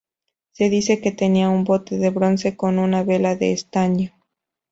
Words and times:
Se 0.53 0.71
dice 0.71 0.99
que 0.99 1.11
tenía 1.11 1.49
un 1.49 1.63
bote 1.63 1.99
de 1.99 2.09
bronce 2.09 2.57
con 2.57 2.79
una 2.79 3.03
vela 3.03 3.35
de 3.35 3.51
estaño. 3.51 4.15